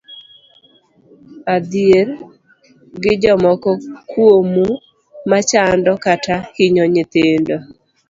[1.55, 2.07] Adhier
[3.01, 3.71] gi jomoko
[4.09, 4.67] kuomu
[5.31, 7.55] machando kata hinyo nyithindo.